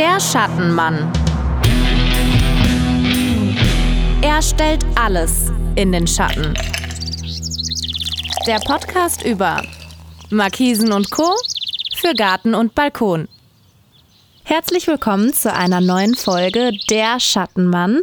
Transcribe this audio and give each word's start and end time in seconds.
Der 0.00 0.18
Schattenmann. 0.18 1.12
Er 4.22 4.40
stellt 4.40 4.82
alles 4.94 5.52
in 5.76 5.92
den 5.92 6.06
Schatten. 6.06 6.54
Der 8.46 8.60
Podcast 8.60 9.22
über 9.26 9.62
Markisen 10.30 10.90
und 10.94 11.10
Co. 11.10 11.36
für 11.96 12.14
Garten 12.14 12.54
und 12.54 12.74
Balkon. 12.74 13.28
Herzlich 14.52 14.88
willkommen 14.88 15.32
zu 15.32 15.54
einer 15.54 15.80
neuen 15.80 16.16
Folge 16.16 16.72
Der 16.90 17.20
Schattenmann. 17.20 18.00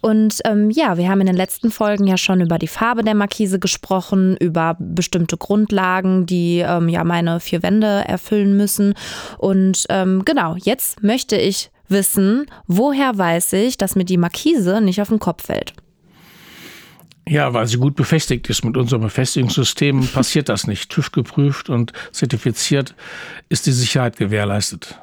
Und 0.00 0.38
ähm, 0.44 0.70
ja, 0.70 0.96
wir 0.96 1.08
haben 1.08 1.20
in 1.20 1.26
den 1.26 1.34
letzten 1.34 1.72
Folgen 1.72 2.06
ja 2.06 2.16
schon 2.16 2.40
über 2.40 2.56
die 2.56 2.68
Farbe 2.68 3.02
der 3.02 3.16
Markise 3.16 3.58
gesprochen, 3.58 4.36
über 4.36 4.76
bestimmte 4.78 5.36
Grundlagen, 5.36 6.24
die 6.24 6.58
ähm, 6.60 6.88
ja 6.88 7.02
meine 7.02 7.40
vier 7.40 7.64
Wände 7.64 8.04
erfüllen 8.06 8.56
müssen. 8.56 8.94
Und 9.38 9.86
ähm, 9.88 10.24
genau, 10.24 10.54
jetzt 10.62 11.02
möchte 11.02 11.36
ich 11.36 11.72
wissen, 11.88 12.46
woher 12.68 13.18
weiß 13.18 13.54
ich, 13.54 13.76
dass 13.76 13.96
mir 13.96 14.04
die 14.04 14.18
Markise 14.18 14.80
nicht 14.80 15.02
auf 15.02 15.08
den 15.08 15.18
Kopf 15.18 15.46
fällt. 15.46 15.72
Ja, 17.26 17.52
weil 17.54 17.66
sie 17.66 17.78
gut 17.78 17.96
befestigt 17.96 18.48
ist. 18.48 18.64
Mit 18.64 18.76
unserem 18.76 19.02
Befestigungssystem 19.02 20.06
passiert 20.14 20.48
das 20.48 20.68
nicht. 20.68 20.90
TÜV 20.90 21.10
geprüft 21.10 21.68
und 21.68 21.92
zertifiziert 22.12 22.94
ist 23.48 23.66
die 23.66 23.72
Sicherheit 23.72 24.16
gewährleistet. 24.16 24.96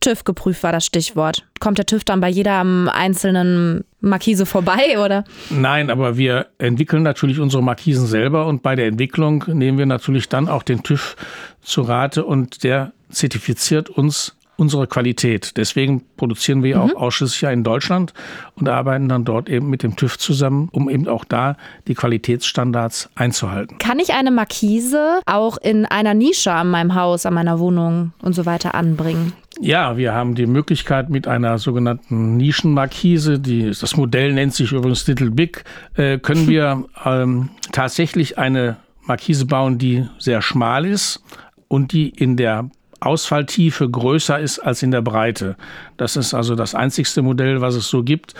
TÜV 0.00 0.24
geprüft 0.24 0.62
war 0.62 0.72
das 0.72 0.86
Stichwort. 0.86 1.44
Kommt 1.60 1.78
der 1.78 1.86
TÜV 1.86 2.04
dann 2.04 2.20
bei 2.20 2.28
jeder 2.28 2.64
einzelnen 2.92 3.84
Markise 4.00 4.46
vorbei, 4.46 4.98
oder? 4.98 5.24
Nein, 5.50 5.90
aber 5.90 6.16
wir 6.16 6.46
entwickeln 6.58 7.02
natürlich 7.02 7.38
unsere 7.38 7.62
Markisen 7.62 8.06
selber 8.06 8.46
und 8.46 8.62
bei 8.62 8.74
der 8.76 8.86
Entwicklung 8.86 9.44
nehmen 9.46 9.78
wir 9.78 9.86
natürlich 9.86 10.28
dann 10.28 10.48
auch 10.48 10.62
den 10.62 10.82
TÜV 10.82 11.16
zu 11.62 11.82
Rate 11.82 12.24
und 12.24 12.64
der 12.64 12.92
zertifiziert 13.10 13.90
uns 13.90 14.36
unsere 14.60 14.86
Qualität. 14.86 15.56
Deswegen 15.56 16.04
produzieren 16.16 16.62
wir 16.62 16.76
mhm. 16.76 16.82
auch 16.82 16.94
ausschließlich 16.94 17.50
in 17.50 17.64
Deutschland 17.64 18.12
und 18.56 18.68
arbeiten 18.68 19.08
dann 19.08 19.24
dort 19.24 19.48
eben 19.48 19.70
mit 19.70 19.82
dem 19.82 19.96
TÜV 19.96 20.18
zusammen, 20.18 20.68
um 20.70 20.90
eben 20.90 21.08
auch 21.08 21.24
da 21.24 21.56
die 21.88 21.94
Qualitätsstandards 21.94 23.08
einzuhalten. 23.14 23.78
Kann 23.78 23.98
ich 23.98 24.12
eine 24.12 24.30
Markise 24.30 25.20
auch 25.24 25.56
in 25.56 25.86
einer 25.86 26.12
Nische 26.12 26.52
an 26.52 26.70
meinem 26.70 26.94
Haus, 26.94 27.24
an 27.24 27.34
meiner 27.34 27.58
Wohnung 27.58 28.12
und 28.22 28.34
so 28.34 28.44
weiter 28.44 28.74
anbringen? 28.74 29.32
Ja, 29.62 29.98
wir 29.98 30.14
haben 30.14 30.34
die 30.34 30.46
Möglichkeit 30.46 31.10
mit 31.10 31.28
einer 31.28 31.58
sogenannten 31.58 32.38
Nischenmarkise, 32.38 33.38
die, 33.38 33.70
das 33.78 33.96
Modell 33.96 34.32
nennt 34.32 34.54
sich 34.54 34.72
übrigens 34.72 35.06
Little 35.06 35.30
Big, 35.30 35.64
äh, 35.96 36.18
können 36.18 36.48
wir 36.48 36.86
ähm, 37.04 37.50
tatsächlich 37.70 38.38
eine 38.38 38.76
Markise 39.02 39.44
bauen, 39.44 39.76
die 39.78 40.06
sehr 40.18 40.40
schmal 40.40 40.86
ist 40.86 41.22
und 41.68 41.92
die 41.92 42.08
in 42.08 42.38
der 42.38 42.70
Ausfalltiefe 43.00 43.88
größer 43.88 44.38
ist 44.38 44.58
als 44.60 44.82
in 44.82 44.90
der 44.90 45.02
Breite. 45.02 45.56
Das 45.96 46.16
ist 46.16 46.32
also 46.32 46.54
das 46.54 46.74
einzigste 46.74 47.22
Modell, 47.22 47.60
was 47.60 47.74
es 47.74 47.88
so 47.88 48.02
gibt. 48.02 48.34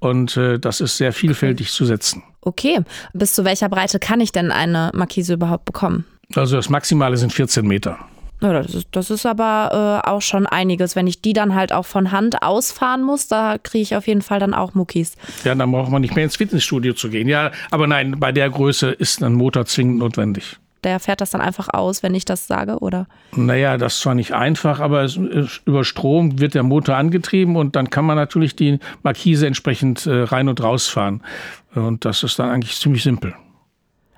Und 0.00 0.36
äh, 0.36 0.58
das 0.58 0.80
ist 0.80 0.96
sehr 0.96 1.12
vielfältig 1.12 1.68
okay. 1.68 1.76
zu 1.76 1.84
setzen. 1.86 2.22
Okay. 2.42 2.80
Bis 3.14 3.34
zu 3.34 3.44
welcher 3.44 3.68
Breite 3.68 3.98
kann 3.98 4.20
ich 4.20 4.32
denn 4.32 4.52
eine 4.52 4.90
Markise 4.94 5.34
überhaupt 5.34 5.64
bekommen? 5.64 6.04
Also 6.34 6.56
das 6.56 6.68
Maximale 6.68 7.16
sind 7.16 7.32
14 7.32 7.66
Meter. 7.66 7.98
Ja, 8.40 8.52
das, 8.52 8.74
ist, 8.74 8.88
das 8.92 9.10
ist 9.10 9.26
aber 9.26 10.02
äh, 10.04 10.08
auch 10.08 10.22
schon 10.22 10.46
einiges. 10.46 10.94
Wenn 10.94 11.06
ich 11.06 11.20
die 11.20 11.32
dann 11.32 11.54
halt 11.54 11.72
auch 11.72 11.86
von 11.86 12.12
Hand 12.12 12.42
ausfahren 12.42 13.02
muss, 13.02 13.26
da 13.26 13.56
kriege 13.58 13.82
ich 13.82 13.96
auf 13.96 14.06
jeden 14.06 14.22
Fall 14.22 14.38
dann 14.38 14.54
auch 14.54 14.74
Muckis. 14.74 15.16
Ja, 15.44 15.54
dann 15.54 15.72
braucht 15.72 15.90
man 15.90 16.02
nicht 16.02 16.14
mehr 16.14 16.24
ins 16.24 16.36
Fitnessstudio 16.36 16.94
zu 16.94 17.10
gehen. 17.10 17.28
Ja, 17.28 17.50
aber 17.70 17.86
nein, 17.86 18.16
bei 18.18 18.30
der 18.30 18.48
Größe 18.48 18.90
ist 18.90 19.22
ein 19.22 19.34
Motor 19.34 19.66
zwingend 19.66 19.98
notwendig 19.98 20.58
der 20.84 21.00
fährt 21.00 21.20
das 21.20 21.30
dann 21.30 21.40
einfach 21.40 21.68
aus, 21.72 22.02
wenn 22.02 22.14
ich 22.14 22.24
das 22.24 22.46
sage, 22.46 22.78
oder? 22.78 23.06
Naja, 23.32 23.76
das 23.76 23.94
ist 23.94 24.00
zwar 24.00 24.14
nicht 24.14 24.32
einfach, 24.32 24.80
aber 24.80 25.02
es, 25.02 25.18
über 25.64 25.84
Strom 25.84 26.38
wird 26.40 26.54
der 26.54 26.62
Motor 26.62 26.96
angetrieben 26.96 27.56
und 27.56 27.76
dann 27.76 27.90
kann 27.90 28.04
man 28.04 28.16
natürlich 28.16 28.56
die 28.56 28.78
Markise 29.02 29.46
entsprechend 29.46 30.06
äh, 30.06 30.22
rein 30.22 30.48
und 30.48 30.62
rausfahren. 30.62 31.22
Und 31.74 32.04
das 32.04 32.22
ist 32.22 32.38
dann 32.38 32.50
eigentlich 32.50 32.78
ziemlich 32.78 33.02
simpel. 33.02 33.34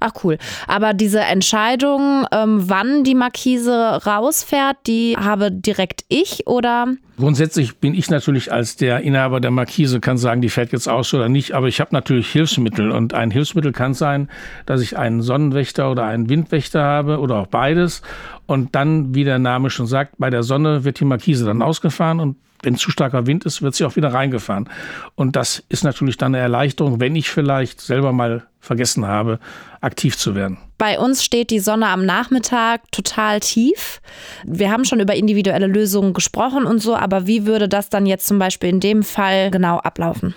Ach 0.00 0.12
cool. 0.24 0.38
Aber 0.66 0.94
diese 0.94 1.20
Entscheidung, 1.20 2.26
ähm, 2.32 2.68
wann 2.68 3.04
die 3.04 3.14
Markise 3.14 4.00
rausfährt, 4.06 4.76
die 4.86 5.16
habe 5.18 5.50
direkt 5.50 6.04
ich 6.08 6.46
oder? 6.46 6.88
Grundsätzlich 7.18 7.78
bin 7.78 7.94
ich 7.94 8.10
natürlich 8.10 8.52
als 8.52 8.76
der 8.76 9.00
Inhaber 9.00 9.40
der 9.40 9.50
Markise, 9.50 10.00
kann 10.00 10.18
sagen, 10.18 10.42
die 10.42 10.50
fährt 10.50 10.72
jetzt 10.72 10.88
aus 10.88 11.14
oder 11.14 11.30
nicht. 11.30 11.52
Aber 11.52 11.66
ich 11.68 11.80
habe 11.80 11.90
natürlich 11.92 12.30
Hilfsmittel. 12.30 12.90
Und 12.90 13.14
ein 13.14 13.30
Hilfsmittel 13.30 13.72
kann 13.72 13.94
sein, 13.94 14.28
dass 14.66 14.82
ich 14.82 14.98
einen 14.98 15.22
Sonnenwächter 15.22 15.90
oder 15.90 16.04
einen 16.04 16.28
Windwächter 16.28 16.82
habe 16.82 17.18
oder 17.18 17.36
auch 17.36 17.46
beides. 17.46 18.02
Und 18.46 18.74
dann, 18.74 19.14
wie 19.14 19.24
der 19.24 19.38
Name 19.38 19.70
schon 19.70 19.86
sagt, 19.86 20.16
bei 20.18 20.28
der 20.28 20.42
Sonne 20.42 20.84
wird 20.84 21.00
die 21.00 21.04
Markise 21.06 21.46
dann 21.46 21.62
ausgefahren 21.62 22.20
und 22.20 22.36
wenn 22.62 22.76
zu 22.76 22.90
starker 22.90 23.26
Wind 23.26 23.44
ist, 23.44 23.62
wird 23.62 23.74
sie 23.74 23.84
auch 23.84 23.96
wieder 23.96 24.12
reingefahren. 24.12 24.68
Und 25.14 25.36
das 25.36 25.62
ist 25.68 25.84
natürlich 25.84 26.16
dann 26.16 26.34
eine 26.34 26.42
Erleichterung, 26.42 27.00
wenn 27.00 27.14
ich 27.16 27.30
vielleicht 27.30 27.80
selber 27.80 28.12
mal 28.12 28.46
vergessen 28.66 29.06
habe, 29.06 29.38
aktiv 29.80 30.16
zu 30.18 30.34
werden. 30.34 30.58
Bei 30.78 30.98
uns 30.98 31.24
steht 31.24 31.50
die 31.50 31.60
Sonne 31.60 31.88
am 31.88 32.04
Nachmittag 32.04 32.82
total 32.92 33.40
tief. 33.40 34.00
Wir 34.44 34.70
haben 34.70 34.84
schon 34.84 35.00
über 35.00 35.14
individuelle 35.14 35.66
Lösungen 35.66 36.12
gesprochen 36.12 36.64
und 36.64 36.80
so, 36.80 36.94
aber 36.94 37.26
wie 37.26 37.46
würde 37.46 37.68
das 37.68 37.88
dann 37.88 38.04
jetzt 38.04 38.26
zum 38.26 38.38
Beispiel 38.38 38.68
in 38.68 38.80
dem 38.80 39.02
Fall 39.02 39.50
genau 39.50 39.78
ablaufen? 39.78 40.34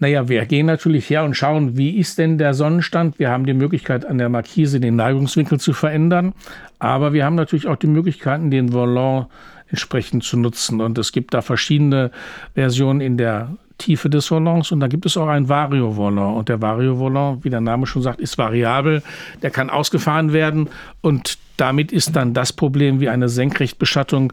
Naja, 0.00 0.28
wir 0.28 0.46
gehen 0.46 0.66
natürlich 0.66 1.10
her 1.10 1.24
und 1.24 1.34
schauen, 1.34 1.76
wie 1.76 1.98
ist 1.98 2.18
denn 2.18 2.38
der 2.38 2.54
Sonnenstand. 2.54 3.18
Wir 3.18 3.30
haben 3.30 3.46
die 3.46 3.54
Möglichkeit, 3.54 4.04
an 4.04 4.18
der 4.18 4.28
Markise 4.28 4.78
den 4.78 4.94
Neigungswinkel 4.94 5.58
zu 5.58 5.72
verändern. 5.72 6.34
Aber 6.78 7.12
wir 7.12 7.24
haben 7.24 7.34
natürlich 7.34 7.66
auch 7.66 7.76
die 7.76 7.88
Möglichkeiten, 7.88 8.52
den 8.52 8.72
Volant 8.72 9.26
entsprechend 9.66 10.22
zu 10.22 10.36
nutzen. 10.36 10.80
Und 10.80 10.98
es 10.98 11.10
gibt 11.10 11.34
da 11.34 11.42
verschiedene 11.42 12.12
Versionen 12.54 13.00
in 13.00 13.16
der 13.16 13.56
Tiefe 13.78 14.10
des 14.10 14.30
Volants 14.30 14.72
und 14.72 14.80
da 14.80 14.88
gibt 14.88 15.06
es 15.06 15.16
auch 15.16 15.28
ein 15.28 15.48
Vario-Volant. 15.48 16.36
Und 16.36 16.48
der 16.48 16.60
Vario-Volant, 16.60 17.44
wie 17.44 17.50
der 17.50 17.60
Name 17.60 17.86
schon 17.86 18.02
sagt, 18.02 18.20
ist 18.20 18.36
variabel. 18.36 19.02
Der 19.42 19.50
kann 19.50 19.70
ausgefahren 19.70 20.32
werden 20.32 20.68
und 21.00 21.38
damit 21.56 21.92
ist 21.92 22.14
dann 22.16 22.34
das 22.34 22.52
Problem 22.52 23.00
wie 23.00 23.08
eine 23.08 23.28
Senkrechtbeschattung 23.28 24.32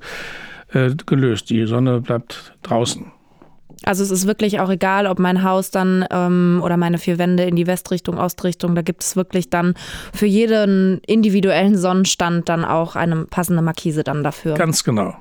äh, 0.74 0.92
gelöst. 1.06 1.50
Die 1.50 1.66
Sonne 1.66 2.02
bleibt 2.02 2.54
draußen. 2.64 3.12
Also 3.84 4.04
es 4.04 4.12
ist 4.12 4.26
wirklich 4.26 4.60
auch 4.60 4.70
egal, 4.70 5.06
ob 5.06 5.20
mein 5.20 5.44
Haus 5.44 5.70
dann 5.70 6.06
ähm, 6.10 6.62
oder 6.64 6.78
meine 6.78 6.98
vier 6.98 7.18
Wände 7.18 7.44
in 7.44 7.56
die 7.56 7.68
Westrichtung, 7.68 8.18
Ostrichtung, 8.18 8.74
da 8.74 8.82
gibt 8.82 9.04
es 9.04 9.16
wirklich 9.16 9.50
dann 9.50 9.76
für 10.14 10.26
jeden 10.26 11.00
individuellen 11.06 11.78
Sonnenstand 11.78 12.50
dann 12.50 12.66
auch 12.66 12.96
eine 12.96 13.26
passende 13.26 13.62
Markise 13.62 14.04
dann 14.04 14.24
dafür. 14.24 14.56
Ganz 14.56 14.84
genau. 14.84 15.16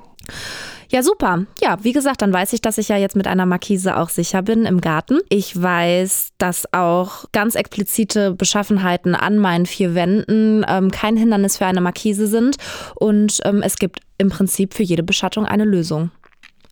Ja, 0.89 1.03
super. 1.03 1.45
Ja, 1.61 1.77
wie 1.81 1.91
gesagt, 1.91 2.21
dann 2.21 2.33
weiß 2.33 2.53
ich, 2.53 2.61
dass 2.61 2.77
ich 2.77 2.89
ja 2.89 2.97
jetzt 2.97 3.15
mit 3.15 3.27
einer 3.27 3.45
Markise 3.45 3.97
auch 3.97 4.09
sicher 4.09 4.41
bin 4.41 4.65
im 4.65 4.81
Garten. 4.81 5.19
Ich 5.29 5.61
weiß, 5.61 6.29
dass 6.37 6.71
auch 6.73 7.25
ganz 7.31 7.55
explizite 7.55 8.31
Beschaffenheiten 8.31 9.15
an 9.15 9.37
meinen 9.37 9.65
vier 9.65 9.95
Wänden 9.95 10.65
ähm, 10.67 10.91
kein 10.91 11.17
Hindernis 11.17 11.57
für 11.57 11.65
eine 11.65 11.81
Markise 11.81 12.27
sind. 12.27 12.57
Und 12.95 13.39
ähm, 13.43 13.61
es 13.63 13.77
gibt 13.77 13.99
im 14.17 14.29
Prinzip 14.29 14.73
für 14.73 14.83
jede 14.83 15.03
Beschattung 15.03 15.45
eine 15.45 15.65
Lösung. 15.65 16.11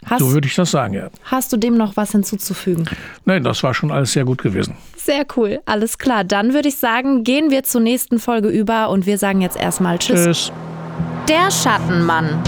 Hast, 0.06 0.20
so 0.20 0.32
würde 0.32 0.48
ich 0.48 0.56
das 0.56 0.72
sagen, 0.72 0.94
ja. 0.94 1.10
Hast 1.24 1.54
du 1.54 1.58
dem 1.58 1.78
noch 1.78 1.96
was 1.96 2.12
hinzuzufügen? 2.12 2.90
Nein, 3.26 3.44
das 3.44 3.64
war 3.64 3.74
schon 3.74 3.92
alles 3.92 4.12
sehr 4.12 4.26
gut 4.26 4.42
gewesen. 4.42 4.76
Sehr 4.98 5.26
cool, 5.38 5.62
alles 5.66 5.98
klar. 5.98 6.24
Dann 6.24 6.54
würde 6.54 6.70
ich 6.70 6.76
sagen, 6.76 7.24
gehen 7.24 7.52
wir 7.52 7.64
zur 7.64 7.82
nächsten 7.82 8.20
Folge 8.20 8.50
über 8.50 8.90
und 8.90 9.06
wir 9.06 9.18
sagen 9.18 9.42
jetzt 9.42 9.58
erstmal 9.58 9.98
Tschüss. 10.00 10.24
Tschüss. 10.24 10.52
Der 11.28 11.50
Schattenmann. 11.52 12.42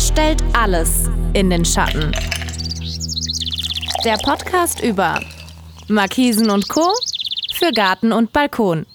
Stellt 0.00 0.42
alles 0.54 1.10
in 1.34 1.50
den 1.50 1.62
Schatten. 1.62 2.10
Der 4.02 4.16
Podcast 4.16 4.80
über 4.80 5.20
Markisen 5.88 6.48
und 6.48 6.70
Co. 6.70 6.90
für 7.54 7.70
Garten 7.70 8.10
und 8.10 8.32
Balkon. 8.32 8.86